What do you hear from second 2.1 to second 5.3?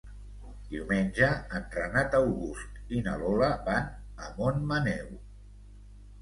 August i na Lola van a Montmaneu.